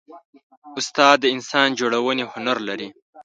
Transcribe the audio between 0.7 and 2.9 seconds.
استاد د انسان جوړونې هنر لري.